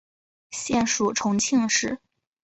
[0.49, 1.99] 现属重庆市。